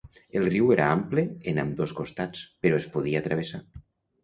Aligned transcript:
El 0.39 0.45
riu 0.53 0.71
era 0.75 0.87
ample 0.93 1.25
en 1.51 1.61
ambdós 1.65 1.95
costats, 2.01 2.43
però 2.65 2.83
es 2.83 2.91
podia 2.97 3.25
travessar. 3.31 3.65